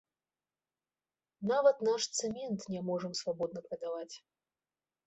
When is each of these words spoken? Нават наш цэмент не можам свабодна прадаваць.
Нават 1.53 1.77
наш 1.89 2.03
цэмент 2.17 2.59
не 2.73 2.81
можам 2.89 3.13
свабодна 3.21 3.59
прадаваць. 3.69 4.13